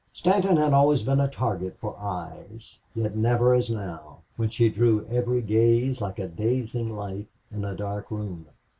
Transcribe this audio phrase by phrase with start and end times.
[0.13, 5.05] Stanton had always been a target for eyes, yet never as now, when she drew
[5.11, 8.47] every gaze like a dazzling light in a dark room.